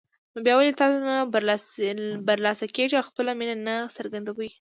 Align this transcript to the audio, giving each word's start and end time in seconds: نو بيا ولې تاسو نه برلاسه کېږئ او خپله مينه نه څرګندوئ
نو 0.33 0.39
بيا 0.45 0.53
ولې 0.55 0.73
تاسو 0.79 0.97
نه 1.07 1.15
برلاسه 2.27 2.65
کېږئ 2.75 2.95
او 2.97 3.07
خپله 3.09 3.31
مينه 3.39 3.55
نه 3.67 3.75
څرګندوئ 3.97 4.49